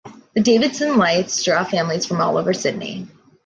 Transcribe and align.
The 0.33 0.41
"Davidson 0.41 0.97
Lights" 0.97 1.43
draw 1.43 1.63
families 1.63 2.07
from 2.07 2.21
all 2.21 2.35
over 2.35 2.55
Sydney. 2.55 3.07